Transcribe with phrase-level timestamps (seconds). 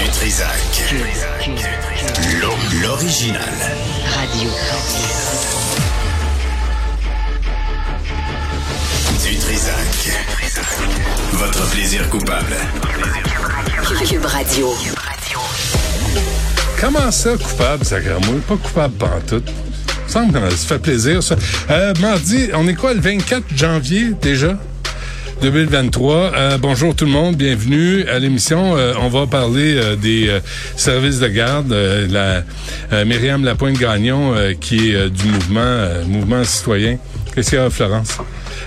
[0.00, 0.94] Du Trisac.
[2.40, 2.52] L'o-
[2.82, 3.42] L'original.
[4.14, 4.50] Radio.
[9.22, 10.12] Du Trisac.
[11.32, 12.56] Votre plaisir coupable.
[14.08, 14.72] Cube Radio.
[16.80, 18.40] Comment ça, coupable, Sacramouille?
[18.48, 19.48] Pas coupable pantoute.
[19.48, 21.36] Il me semble que ça fait plaisir, ça.
[21.70, 24.56] Euh, mardi, on est quoi, le 24 janvier, déjà?
[25.40, 26.14] 2023.
[26.34, 28.76] Euh, bonjour tout le monde, bienvenue à l'émission.
[28.76, 30.40] Euh, on va parler euh, des euh,
[30.76, 31.72] services de garde.
[31.72, 32.42] Euh, la
[32.92, 36.98] euh, Myriam Lapointe-Gagnon, qui est du mouvement mouvement citoyen.
[37.34, 38.18] Qu'est-ce qu'il y a, Florence?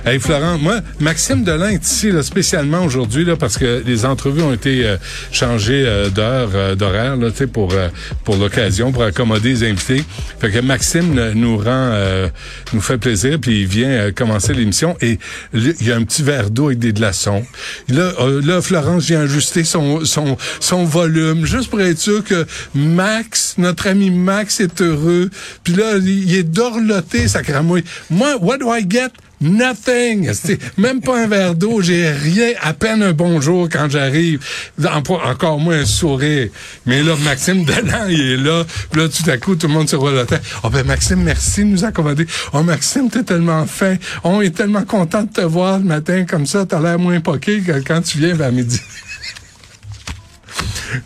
[0.05, 4.41] Hey Florent, moi, Maxime Delan est ici là, spécialement aujourd'hui là parce que les entrevues
[4.41, 4.97] ont été euh,
[5.31, 7.89] changées euh, d'heure, euh, d'horaire là, pour euh,
[8.23, 10.03] pour l'occasion, pour accommoder les invités.
[10.39, 12.27] Fait que Maxime nous rend, euh,
[12.73, 15.19] nous fait plaisir, puis il vient euh, commencer l'émission et
[15.53, 17.45] il y a un petit verre d'eau avec des glaçons.
[17.89, 18.11] Là,
[18.43, 22.45] là, Florence vient ajuster son son son volume juste pour être sûr que
[22.75, 25.29] Max, notre ami Max, est heureux.
[25.63, 27.83] Puis là, il est dorloté, ça cramouille.
[28.09, 29.09] Moi, what do I get?
[29.43, 30.31] Nothing.
[30.77, 31.81] Même pas un verre d'eau.
[31.81, 32.51] J'ai rien.
[32.61, 34.39] À peine un bonjour quand j'arrive.
[34.83, 36.47] En- Encore moins un sourire.
[36.85, 38.63] Mais là, Maxime Delan, il est là.
[38.91, 40.41] Puis là, tout à coup, tout le monde se roule la tête.
[40.63, 42.25] Oh ben, Maxime, merci de nous accommoder.
[42.53, 43.95] Oh, Maxime, t'es tellement fin.
[44.23, 46.65] On est tellement content de te voir le matin comme ça.
[46.65, 48.79] T'as l'air moins poqué que quand tu viens vers midi.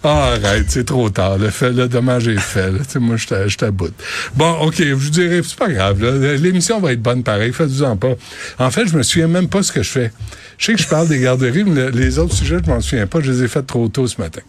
[0.04, 1.38] Ah, arrête, c'est trop tard.
[1.38, 2.72] Le, fait, le dommage est fait.
[2.72, 2.80] Là.
[3.00, 3.94] Moi, je t'a- je t'aboute.
[4.36, 6.04] Bon, OK, je vous dirais, c'est pas grave.
[6.36, 7.52] L'émission va être bonne pareil.
[7.54, 8.16] Faites-vous-en pas.
[8.60, 10.12] En fait, je me souviens même pas ce que je fais.
[10.58, 13.08] Je sais que je parle des garderies, mais le- les autres sujets, je m'en souviens
[13.08, 13.20] pas.
[13.22, 14.42] Je les ai faits trop tôt ce matin.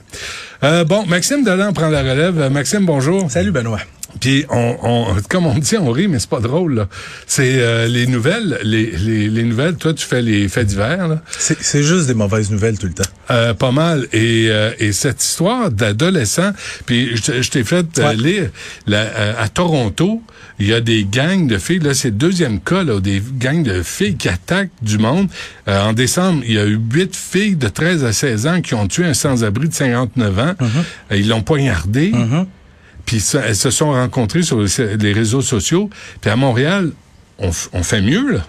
[0.65, 2.39] Euh, bon, Maxime Delan prend la relève.
[2.41, 3.31] Euh, Maxime, bonjour.
[3.31, 3.81] Salut Benoît.
[4.20, 6.75] Puis on, on, comme on dit, on rit, mais c'est pas drôle.
[6.75, 6.89] là.
[7.27, 9.77] C'est euh, les nouvelles, les, les, les nouvelles.
[9.77, 11.09] Toi, tu fais les faits divers.
[11.09, 11.23] Là.
[11.39, 13.05] C'est juste des mauvaises nouvelles tout le temps.
[13.31, 14.06] Euh, pas mal.
[14.12, 16.53] Et, euh, et cette histoire d'adolescent,
[16.87, 18.17] puis je, je t'ai fait euh, Ouais.
[18.17, 18.50] lire,
[18.87, 20.22] la- euh, à Toronto,
[20.59, 23.62] il y a des gangs de filles, là c'est le deuxième cas, là, des gangs
[23.62, 25.28] de filles qui attaquent du monde.
[25.69, 28.75] Euh, en décembre, il y a eu huit filles de 13 à 16 ans qui
[28.75, 30.54] ont tué un sans-abri de 59 ans.
[30.60, 32.12] Euh, Ils l'ont poignardé.
[33.09, 35.89] Puis ça- elles se sont rencontrées sur les, réseaux sociaux.
[36.21, 36.93] Puis à Montréal,
[37.39, 38.47] on, fait mieux, là.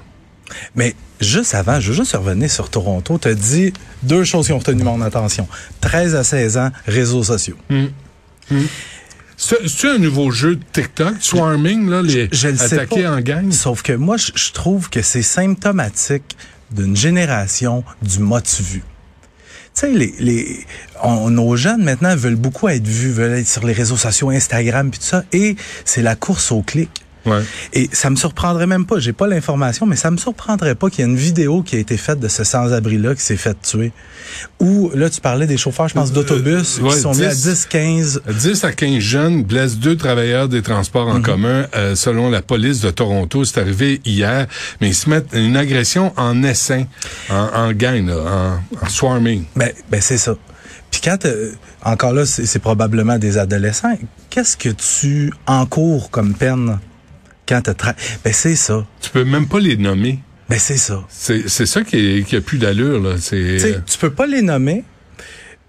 [0.75, 3.17] Mais juste avant, je veux juste revenir sur Toronto.
[3.17, 3.71] Tu as dit
[4.03, 5.47] deux choses qui ont retenu mon attention.
[5.79, 7.55] 13 à 16 ans, réseaux sociaux.
[9.37, 13.21] C'est c'est un nouveau jeu de TikTok, swarming, là, les Je le sais attaquer en
[13.21, 13.49] gang?
[13.53, 16.35] Sauf que moi, je, je trouve que c'est symptomatique
[16.69, 18.83] d'une génération du motu vu.
[19.79, 20.65] Sais, les,
[21.03, 24.89] on- nos jeunes maintenant veulent beaucoup être vus, veulent être sur les réseaux sociaux, Instagram,
[24.91, 26.89] puis tout ça, et c'est la course au clic.
[27.25, 27.41] Ouais.
[27.73, 31.05] Et ça me surprendrait même pas, j'ai pas l'information, mais ça me surprendrait pas qu'il
[31.05, 33.91] y ait une vidéo qui a été faite de ce sans-abri-là qui s'est fait tuer.
[34.59, 37.33] Ou, là, tu parlais des chauffeurs, je pense, d'autobus, Euh, ouais, qui sont mis à
[37.33, 37.43] 10.
[37.43, 38.21] 10, 15.
[38.27, 42.79] 10 à 15 jeunes blessent deux travailleurs des transports en commun, euh, selon la police
[42.81, 43.43] de Toronto.
[43.43, 44.47] C'est arrivé hier,
[44.79, 46.85] mais ils se mettent une agression en essaim,
[47.29, 49.43] en, en gang, là, en, en swarming.
[49.55, 50.35] Ben, ben c'est ça.
[50.91, 51.51] Puis quand, euh,
[51.83, 53.95] encore là, c'est probablement des adolescents,
[54.29, 56.79] qu'est-ce que tu encours comme peine?
[57.49, 57.93] Quand tra...
[58.23, 58.85] Ben, c'est ça.
[59.01, 60.19] Tu peux même pas les nommer.
[60.49, 61.03] Ben, c'est ça.
[61.09, 63.15] C'est c'est ça qui, est, qui a plus d'allure, là.
[63.19, 64.83] C'est Tu peux pas les nommer.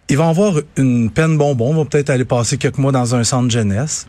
[0.08, 3.22] Ils vont avoir une peine bonbon, ils vont peut-être aller passer quelques mois dans un
[3.24, 4.06] centre jeunesse.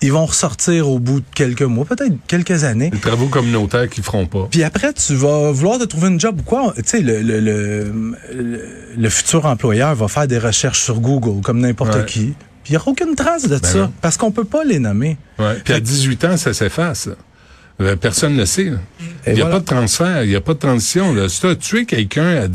[0.00, 2.90] Ils vont ressortir au bout de quelques mois, peut-être quelques années.
[2.92, 4.48] les travaux communautaires qu'ils feront pas.
[4.50, 6.74] Puis après, tu vas vouloir te trouver une job ou quoi.
[6.76, 7.92] Tu sais, le, le, le,
[8.34, 8.60] le,
[8.98, 12.04] le futur employeur va faire des recherches sur Google, comme n'importe Ouais.
[12.04, 12.34] qui.
[12.64, 13.92] Puis il n'y aura aucune trace de ça, non.
[14.00, 15.16] parce qu'on peut pas les nommer.
[15.38, 15.56] Ouais.
[15.64, 17.08] Puis à 18 ans, ça s'efface.
[17.80, 18.72] Euh, Personne ne le sait.
[19.26, 19.50] Il n'y a voilà.
[19.56, 21.12] pas de transfert, il n'y a pas de transition.
[21.14, 21.28] Là.
[21.28, 22.48] Si tu as tué quelqu'un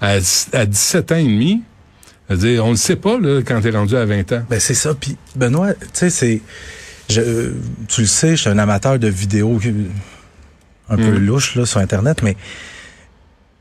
[0.00, 0.18] à, à,
[0.52, 1.62] à 17 ans et demi,
[2.28, 4.42] on ne le sait pas là, quand tu es rendu à 20 ans.
[4.50, 4.94] Ben c'est ça.
[4.94, 6.40] Puis Benoît, tu sais, c'est,
[7.08, 7.52] je,
[7.88, 9.72] tu le sais, je suis un amateur de vidéos qui-
[10.88, 11.26] un peu Mm.
[11.26, 12.36] louches là sur Internet, mais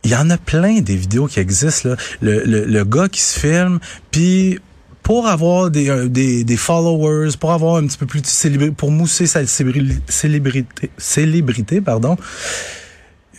[0.03, 1.95] il y en a plein des vidéos qui existent là.
[2.21, 3.79] Le, le, le gars qui se filme,
[4.11, 4.59] puis
[5.05, 8.73] pour avoir des, euh, des, des followers, pour avoir un petit peu plus de célébrité,
[8.75, 12.17] pour mousser sa célébri- célébrité, célébrité, pardon,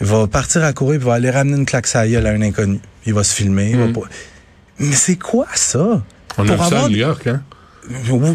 [0.01, 2.79] il va partir à courir, il va aller ramener une claque à à un inconnu.
[3.05, 3.71] Il va se filmer.
[3.71, 3.93] il va Mm.
[3.95, 4.01] pas-
[4.79, 6.03] Mais c'est quoi ça?
[6.39, 7.43] On a Pour vu ça avoir à New York, hein?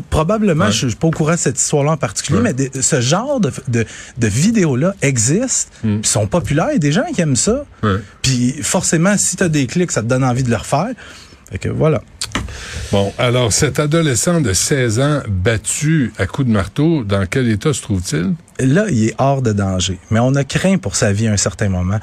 [0.10, 0.72] probablement, Ouais.
[0.72, 2.54] je, je suis pas au courant de cette histoire-là en particulier, Ouais.
[2.58, 3.86] mais de- ce genre de, de,
[4.18, 6.04] de vidéos-là existent, Mm.
[6.04, 6.68] sont populaires.
[6.72, 7.64] Il y a des gens qui aiment ça.
[8.22, 10.90] Puis forcément, si tu as des clics, ça te donne envie de le refaire.
[11.50, 12.02] Fait que voilà.
[12.92, 17.74] Bon, alors cet adolescent de 16 ans battu à coups de marteau, dans quel état
[17.74, 18.34] se trouve-t-il?
[18.60, 19.98] Là, il est hors de danger.
[20.10, 22.00] Mais on a craint pour sa vie à un certain moment.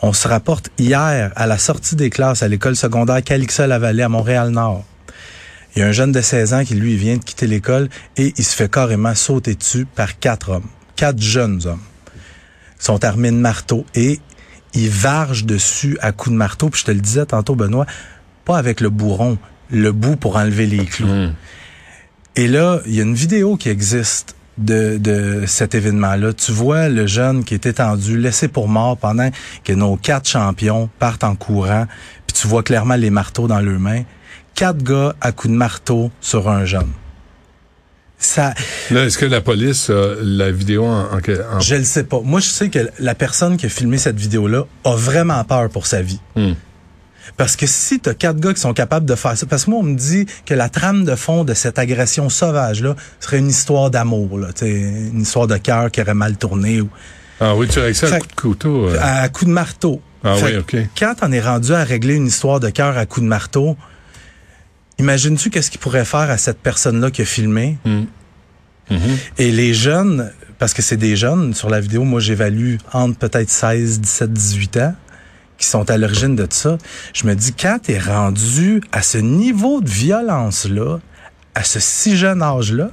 [0.00, 4.84] On se rapporte hier à la sortie des classes à l'école secondaire Calixa-la-Vallée à Montréal-Nord.
[5.74, 8.34] Il y a un jeune de 16 ans qui, lui, vient de quitter l'école et
[8.36, 10.66] il se fait carrément sauter dessus par quatre hommes.
[10.96, 11.80] Quatre jeunes hommes.
[12.80, 14.20] Ils sont armés de marteaux et
[14.74, 16.68] ils vargent dessus à coups de marteau.
[16.68, 17.86] Puis je te le disais tantôt, Benoît,
[18.44, 19.38] pas avec le bourron,
[19.72, 21.08] le bout pour enlever les clous.
[21.08, 21.32] Hum.
[22.36, 26.32] Et là, il y a une vidéo qui existe de, de cet événement-là.
[26.34, 29.30] Tu vois le jeune qui est étendu, laissé pour mort pendant
[29.64, 31.86] que nos quatre champions partent en courant.
[32.26, 34.02] Puis tu vois clairement les marteaux dans leurs mains.
[34.54, 36.90] Quatre gars à coups de marteau sur un jeune.
[38.18, 38.54] Ça,
[38.92, 41.16] Là, est-ce que la police a la vidéo en, en,
[41.56, 42.20] en- je le sais pas.
[42.22, 45.86] Moi, je sais que la personne qui a filmé cette vidéo-là a vraiment peur pour
[45.86, 46.20] sa vie.
[46.36, 46.54] Hum.
[47.36, 49.80] Parce que si t'as quatre gars qui sont capables de faire ça, parce que moi
[49.80, 53.48] on me dit que la trame de fond de cette agression sauvage là serait une
[53.48, 56.88] histoire d'amour, là, une histoire de cœur qui aurait mal tourné ou
[57.40, 58.88] Ah oui, tu as ça à coup de couteau.
[58.88, 58.98] euh.
[59.00, 60.00] à coup de marteau.
[60.24, 60.76] Ah Fait oui, OK.
[60.98, 63.76] Quand on est rendu à régler une histoire de cœur à coup de marteau,
[64.98, 67.78] imagines-tu qu'est-ce qu'il pourrait faire à cette personne-là qui a filmé?
[67.84, 68.06] Hum.
[68.90, 69.16] Mhm.
[69.38, 73.48] Et les jeunes, parce que c'est des jeunes sur la vidéo, moi j'évalue entre peut-être
[73.48, 74.94] 16, 17, 18 ans
[75.62, 76.76] qui sont à l'origine de tout ça.
[77.14, 80.98] Je me dis, quand t'es rendu à ce niveau de violence-là,
[81.54, 82.90] à ce si jeune âge-là,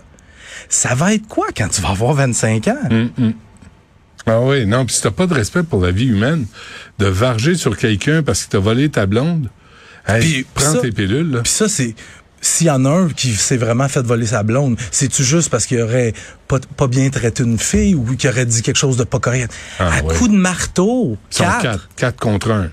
[0.70, 2.78] ça va être quoi quand tu vas avoir 25 ans?
[2.92, 3.34] Hum, hum.
[4.26, 6.46] Ah oui, non, puis si t'as pas de respect pour la vie humaine,
[7.00, 9.50] de varger sur quelqu'un parce qu'il t'a volé ta blonde,
[10.08, 11.40] hey, prends ça- tes pilules.
[11.44, 11.96] Puis ça, c'est...
[12.42, 15.66] S'il y en a un qui s'est vraiment fait voler sa blonde, c'est-tu juste parce
[15.66, 16.14] qu'il aurait
[16.48, 19.52] pas, pas bien traité une fille ou qu'il aurait dit quelque chose de pas correct?
[19.80, 20.16] Ah, à ouais.
[20.16, 21.62] coup de marteau, quatre.
[21.62, 21.90] quatre.
[21.96, 22.70] Quatre contre un.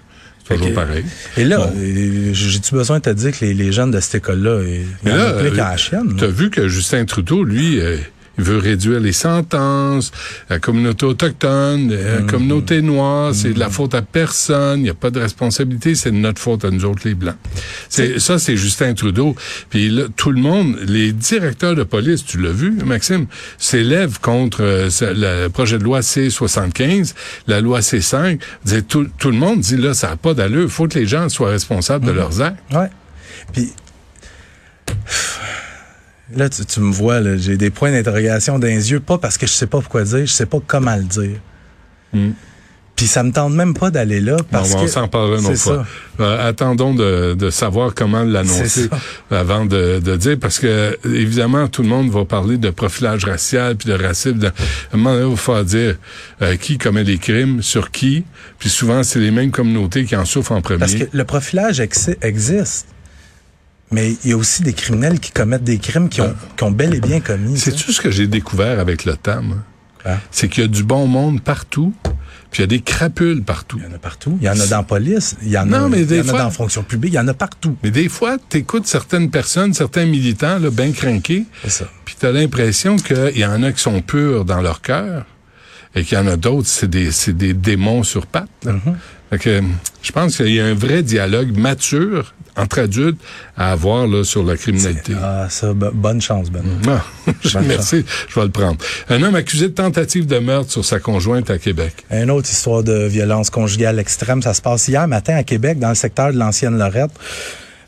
[0.48, 1.04] C'est toujours pareil.
[1.36, 1.72] Et là, Bon.
[1.76, 5.14] euh, j'ai-tu besoin de te dire que les, les jeunes de cette école-là, ils là,
[5.14, 6.14] euh, à la chienne?
[6.16, 7.96] T'as vu que Justin Trudeau, lui, euh,
[8.38, 10.12] il veut réduire les sentences,
[10.50, 12.26] la communauté autochtone, la Mm.
[12.26, 16.10] communauté noire, c'est de la faute à personne, il n'y a pas de responsabilité, c'est
[16.10, 17.36] de notre faute à nous autres les Blancs.
[17.88, 19.34] C'est Ça, c'est Justin Trudeau.
[19.70, 23.26] Puis là, tout le monde, les directeurs de police, tu l'as vu, Maxime,
[23.58, 27.14] s'élèvent contre euh, le projet de loi C-75,
[27.46, 28.40] la loi C-5.
[28.64, 31.06] Disait, Tout, tout le monde dit, là, ça n'a pas d'allure, il faut que les
[31.06, 32.58] gens soient responsables de leurs actes.
[32.72, 32.88] Ouais.
[33.52, 33.72] Puis
[36.34, 39.38] là, tu, tu me vois, là, j'ai des points d'interrogation dans les yeux, pas parce
[39.38, 41.38] que je sais pas pourquoi dire, je sais pas comment le dire.
[42.12, 42.30] Mm.
[42.94, 45.44] Puis ça me tente même pas d'aller là parce Bon, que on s'en parlera une
[45.44, 45.86] autre fois.
[46.18, 48.88] Euh, attendons de, de savoir comment l'annoncer
[49.30, 53.76] avant de, de dire, parce que évidemment tout le monde va parler de profilage racial
[53.76, 54.46] puis de racisme.
[54.46, 55.96] À un moment donné, il va falloir dire
[56.40, 58.24] euh, qui commet les crimes, sur qui.
[58.58, 60.78] Puis souvent c'est les mêmes communautés qui en souffrent en premier.
[60.80, 62.86] Parce que le profilage exi- existe.
[63.92, 66.70] Mais il y a aussi des criminels qui commettent des crimes qui ont, qui ont
[66.72, 67.58] bel et bien commis.
[67.58, 69.42] C'est tout ce que j'ai découvert avec le temps.
[69.42, 69.58] moi?
[70.02, 70.16] Quoi?
[70.30, 71.92] C'est qu'il y a du bon monde partout,
[72.50, 73.78] puis il y a des crapules partout.
[73.80, 74.36] Il y en a partout.
[74.40, 75.36] Il y en a dans la police.
[75.42, 77.12] Il y en Non, a, mais il des y en a dans la fonction publique.
[77.12, 77.76] Il y en a partout.
[77.84, 81.88] Mais des fois, tu écoutes certaines personnes, certains militants, là, bien crinqués, C'est ça.
[82.04, 85.26] Puis t'as l'impression qu'il y en a qui sont purs dans leur cœur
[85.94, 88.48] et qu'il y en a d'autres, c'est des, c'est des démons sur pattes.
[88.64, 88.74] là.
[89.30, 89.60] Fait que,
[90.02, 93.20] je pense qu'il y a un vrai dialogue mature entre adultes
[93.56, 95.12] à avoir là, sur la criminalité.
[95.20, 96.62] Ah, ça, bo- bonne chance, Ben.
[96.88, 97.04] Ah,
[97.44, 98.76] je- merci, je vais le prendre.
[99.10, 101.92] Un homme accusé de tentative de meurtre sur sa conjointe à Québec.
[102.10, 105.90] Une autre histoire de violence conjugale extrême, ça se passe hier matin à Québec, dans
[105.90, 107.10] le secteur de l'ancienne Lorette.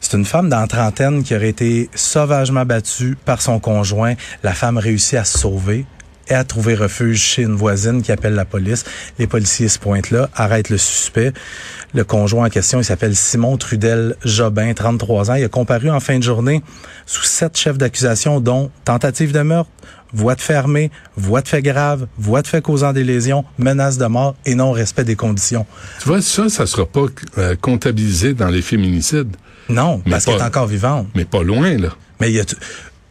[0.01, 4.15] C'est une femme dans la trentaine qui aurait été sauvagement battue par son conjoint.
[4.43, 5.87] La femme réussit à se sauver
[6.35, 8.85] à trouver refuge chez une voisine qui appelle la police.
[9.19, 11.33] Les policiers se pointent là, arrêtent le suspect.
[11.95, 15.35] Le conjoint en question, il s'appelle Simon Trudel Jobin, 33 ans.
[15.35, 16.63] Il a comparu en fin de journée
[17.07, 19.71] sous sept chefs d'accusation, dont tentative de meurtre,
[20.13, 24.07] voie de fermée, voie de fait grave, voie de fait causant des lésions, menace de
[24.07, 25.67] mort et non-respect des conditions.
[26.01, 27.07] Tu vois, ça, ça sera pas
[27.39, 29.37] euh, comptabilisé dans les féminicides,
[29.69, 31.07] Non, Mais parce qu'elle est encore vivante.
[31.15, 31.89] mais pas loin, là.
[32.21, 32.45] Mais il y a,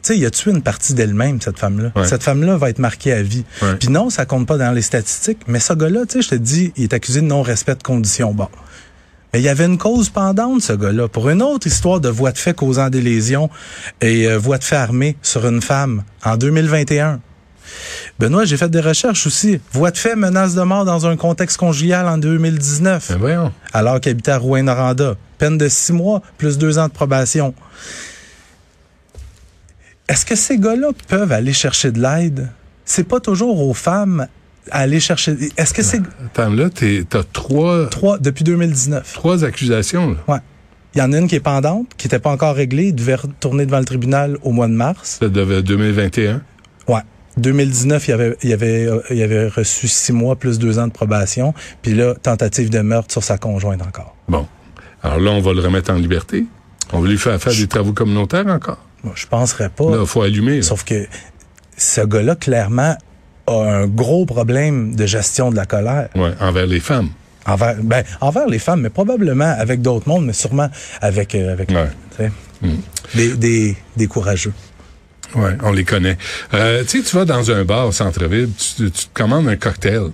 [0.08, 1.92] sais, il a tué une partie d'elle-même, cette femme-là?
[1.96, 2.08] Ouais.
[2.08, 3.44] Cette femme-là va être marquée à vie.
[3.62, 3.76] Ouais.
[3.76, 6.36] Puis non, ça compte pas dans les statistiques, mais ce gars-là, tu sais, je te
[6.36, 8.34] dis, il est accusé de non-respect de conditions.
[8.34, 8.48] Bon.
[9.34, 12.32] Mais il y avait une cause pendante, ce gars-là, pour une autre histoire de voie
[12.32, 13.50] de fait causant des lésions
[14.02, 17.20] et euh, voie de fait armée sur une femme en 2021.
[18.20, 19.60] Benoît, j'ai fait des recherches aussi.
[19.74, 23.52] Voie de fait, menace de mort dans un contexte conjugal en 2019 Ben voyons.
[23.74, 25.16] alors qu'il habitait à Rouen-Noranda.
[25.38, 27.54] Peine de six mois plus deux ans de probation.
[30.08, 32.50] Est-ce que ces gars-là peuvent aller chercher de l'aide?
[32.86, 34.28] C'est pas toujours aux femmes
[34.72, 35.36] à aller chercher.
[35.58, 39.14] Est-ce que c'est Attends, là, t'as trois, trois depuis 2019?
[39.14, 40.18] trois accusations, là.
[40.28, 40.40] Ouais.
[40.96, 42.88] Il y en a une qui est pendante, qui n'était pas encore réglée.
[42.88, 45.18] Il devait retourner devant le tribunal au mois de mars.
[45.20, 46.42] Ça de 2021.
[46.88, 47.02] Ouais.
[47.38, 50.92] 2019, il avait, il avait, euh, il avait reçu six mois plus deux ans de
[50.92, 51.54] probation.
[51.84, 54.16] Puis là, tentative de meurtre sur sa conjointe encore.
[54.28, 54.48] Bon.
[55.04, 56.46] Alors là, on va le remettre en liberté.
[56.94, 58.80] On va lui faire faire des travaux communautaires encore.
[59.04, 59.90] Moi, je penserais pas.
[59.96, 60.58] Là, faut allumer.
[60.58, 60.62] là.
[60.64, 61.08] Sauf que
[61.78, 62.98] ce gars-là, clairement,
[63.48, 66.10] a un gros problème de gestion de la colère.
[66.16, 67.10] Ouais, envers les femmes.
[67.46, 70.70] Envers, ben, envers les femmes, mais probablement avec d'autres mondes, mais sûrement
[71.02, 71.88] avec, euh, avec Ouais.
[72.18, 72.32] sais,
[73.16, 74.52] des, des, des courageux.
[75.36, 76.18] Ouais, on les connaît.
[76.54, 79.56] Euh, tu sais, tu vas dans un bar au centre-ville, tu, tu te commandes un
[79.56, 80.12] cocktail.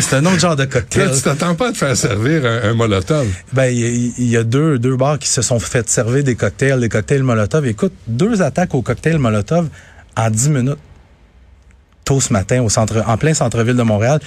[0.00, 1.10] C'est un autre genre de Là, cocktail.
[1.14, 3.26] tu t'attends pas à te faire servir un, un molotov?
[3.52, 6.34] Ben, il y, il y a deux, deux bars qui se sont fait servir des
[6.34, 7.66] cocktails, des cocktails Molotov.
[7.66, 9.68] Écoute, deux attaques au cocktail Molotov
[10.16, 10.78] en 10 minutes.
[12.04, 14.20] Tôt ce matin, au centre, en plein centre-ville de Montréal.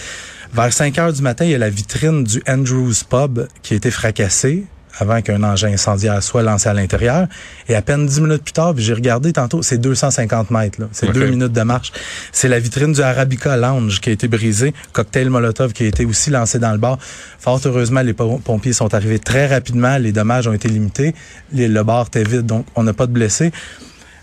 [0.54, 3.78] Vers 5 heures du matin, il y a la vitrine du Andrews Pub qui a
[3.78, 4.66] été fracassée
[5.00, 7.28] avant qu'un engin incendiaire soit lancé à l'intérieur.
[7.68, 10.80] Et à peine 10 minutes plus tard, j'ai regardé tantôt, c'est 250 mètres.
[10.92, 11.92] C'est deux minutes de marche.
[12.32, 14.74] C'est la vitrine du Arabica Lounge qui a été brisée.
[14.94, 16.98] Cocktail Molotov qui a été aussi lancé dans le bar.
[17.40, 19.98] Fort heureusement, les pom- pompiers sont arrivés très rapidement.
[19.98, 21.16] Les dommages ont été limités.
[21.54, 23.52] Les- le bar était vide, donc on n'a pas de blessés.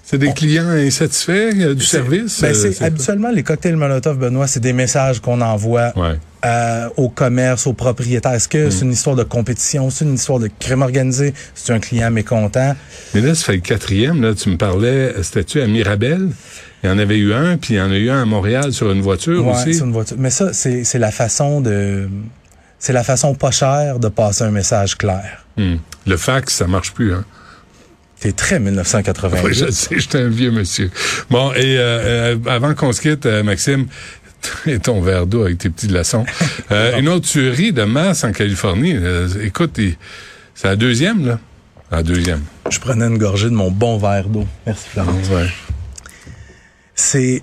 [0.09, 2.41] C'est des clients insatisfaits euh, du service?
[2.41, 5.93] Ben, euh, c'est habituellement les cocktails Molotov, Benoît, c'est des messages qu'on envoie?
[5.97, 6.17] Ouais.
[6.45, 8.35] euh, au commerce, aux propriétaires.
[8.35, 8.51] Est-ce Mm.
[8.51, 12.09] que c'est une histoire de compétition, c'est une histoire de crime organisé, c'est un client
[12.13, 12.77] mécontent?
[13.15, 14.23] Mais là, ça fait le quatrième.
[14.23, 16.29] Là, tu me parlais, c'était-tu à Mirabel?
[16.85, 18.73] Il y en avait eu un, puis il y en a eu un à Montréal
[18.73, 19.75] sur une voiture Ouais, aussi.
[19.75, 20.17] c'est une voiture.
[20.21, 22.09] Mais ça, c'est c'est la façon de,
[22.79, 25.45] c'est la façon pas chère de passer un message clair.
[25.57, 25.77] Hmm.
[26.07, 27.13] Le fax, ça marche plus.
[27.13, 27.25] Hein?
[28.19, 29.45] C'est très 1988.
[29.45, 30.91] Oui, je sais, j'étais un vieux monsieur.
[31.31, 33.87] Bon, et euh, euh, avant qu'on se quitte, euh, Maxime,
[34.67, 36.25] et ton verre d'eau avec tes petits glaçons.
[36.73, 38.93] Euh, une autre tuerie de masse en Californie.
[38.97, 39.79] Euh, écoute,
[40.53, 41.39] c'est la deuxième, là?
[41.93, 42.43] La deuxième.
[42.69, 44.45] Je prenais une gorgée de mon bon verre d'eau.
[44.67, 45.29] Merci Florence.
[45.29, 45.47] Ouais.
[46.97, 47.43] C'est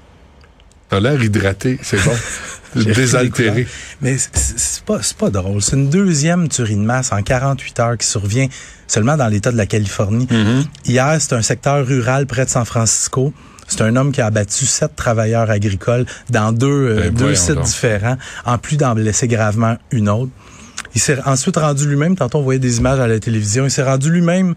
[0.89, 2.11] T'as l'air hydraté, c'est bon.
[2.75, 3.67] Désaltéré.
[4.01, 5.61] Mais c'est- pas, c'est pas drôle.
[5.61, 8.47] C'est une deuxième tuerie de masse en 48 heures qui survient
[8.87, 10.27] seulement dans l'État de la Californie.
[10.27, 10.65] Mm-hmm.
[10.85, 13.33] Hier, c'est un secteur rural près de San Francisco.
[13.67, 17.55] C'est un homme qui a abattu sept travailleurs agricoles dans deux, euh, Ben, deux sites
[17.55, 17.65] donc.
[17.65, 20.31] différents, en plus d'en blesser gravement une autre.
[20.95, 23.81] Il s'est ensuite rendu lui-même, tantôt on voyait des images à la télévision, il s'est
[23.83, 24.53] rendu lui-même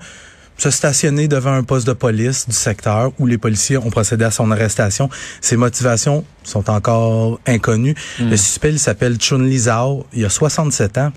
[0.59, 4.31] se stationner devant un poste de police du secteur où les policiers ont procédé à
[4.31, 5.11] son arrestation.
[5.41, 7.95] Ses motivations sont encore inconnues.
[8.19, 8.31] Hmm.
[8.31, 10.07] Le suspect, il s'appelle Chun Li Zhao.
[10.15, 11.13] Il a 67 ans.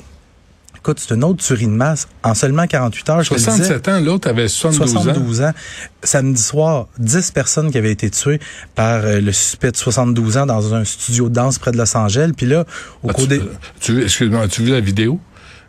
[0.78, 2.08] Écoute, c'est une autre tuerie de masse.
[2.24, 3.52] En seulement 48 heures, je te le disais.
[3.52, 5.02] 67 ans, l'autre avait 72, ans.
[5.04, 5.52] 72 ans.
[6.04, 8.40] Samedi soir, 10 personnes qui avaient été tuées
[8.76, 11.98] par euh, le suspect de 72 ans dans un studio de danse près de Los
[11.98, 12.32] Angeles.
[12.36, 12.64] Puis là,
[13.04, 13.40] au Ah, cours tu, des...
[13.40, 15.20] euh, tu, excuse-moi, as-tu vu la vidéo?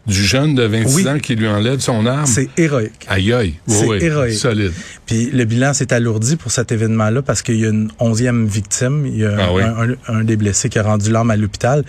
[0.07, 1.09] Du jeune de 26 Oui.
[1.09, 2.27] ans qui lui enlève son arme?
[2.27, 3.07] C'est héroïque.
[3.09, 3.55] Aïe aïe.
[3.69, 4.35] Oui, C'est oui, héroïque.
[4.39, 4.73] Solide.
[5.07, 9.05] Puis le bilan s'est alourdi pour cet événement-là parce qu'il y a une onzième victime.
[9.07, 9.63] Il y a Ah oui.
[9.63, 11.85] un, un- un des blessés qui a rendu l'arme à l'hôpital.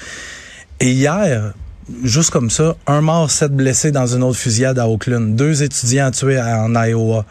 [0.80, 1.54] Et hier,
[2.04, 5.36] juste comme ça, un mort, sept blessés dans une autre fusillade à Oakland.
[5.36, 7.26] Deux étudiants tués en Iowa.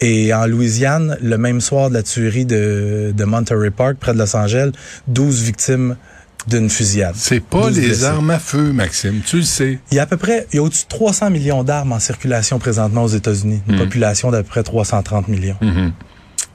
[0.00, 4.18] Et en Louisiane, le même soir de la tuerie de, de Monterey Park, près de
[4.18, 4.70] Los Angeles,
[5.08, 5.96] 12 victimes
[6.46, 7.14] d'une fusillade.
[7.16, 8.04] C'est pas 12 les blessés.
[8.04, 9.20] armes à feu, Maxime.
[9.26, 9.78] Tu le sais.
[9.90, 11.98] Il y a à peu près, il y a au-dessus de 300 millions d'armes en
[12.00, 13.60] circulation présentement aux États-Unis.
[13.68, 15.56] Une population d'à peu près 330 millions.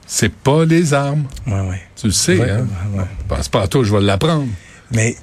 [0.08, 1.24] C'est pas les armes.
[1.48, 1.82] Ouais, ouais.
[1.96, 2.66] Tu le sais, Ouais, hein?
[2.96, 3.04] ouais.
[3.28, 4.48] Pense pas à toi, je vais l'apprendre.
[4.92, 5.16] Mais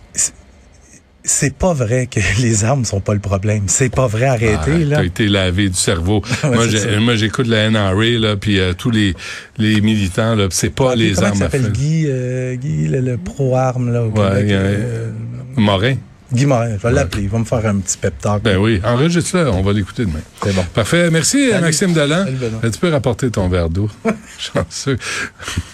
[1.24, 3.64] c'est- pas vrai que les armes sont pas le problème.
[3.66, 4.26] C'est pas vrai.
[4.26, 4.96] Arrêtez, Arrête, là.
[4.98, 6.22] T'as été lavé du cerveau.
[6.44, 9.14] Ouais, moi, j'écoute la NRA, là, puis euh, tous les,
[9.58, 11.72] les militants, là, c'est pas les Comment il armes à s'appelle?
[11.72, 14.50] Guy, euh, Guy, le, le pro-arme, là, au Ouais, Québec.
[14.52, 15.10] a- euh,
[15.56, 15.94] Morin.
[16.32, 17.24] Guy Morin, je vais l'appeler.
[17.24, 18.42] Il va me faire un petit pep talk.
[18.44, 20.20] Ben oui, enregistre-le, on va l'écouter demain.
[20.44, 20.64] C'est bon.
[20.72, 21.10] Parfait.
[21.10, 21.60] Merci, Salut.
[21.62, 22.24] Maxime Delan.
[22.24, 22.72] Salut.
[22.72, 23.88] Tu peux rapporter ton verre d'eau?
[24.38, 24.96] Chanceux.